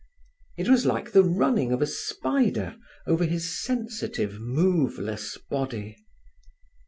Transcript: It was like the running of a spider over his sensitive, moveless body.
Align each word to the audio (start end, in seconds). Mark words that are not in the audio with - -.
It 0.57 0.67
was 0.67 0.87
like 0.87 1.11
the 1.11 1.23
running 1.23 1.71
of 1.71 1.79
a 1.79 1.85
spider 1.85 2.75
over 3.05 3.23
his 3.23 3.61
sensitive, 3.63 4.39
moveless 4.39 5.37
body. 5.37 5.95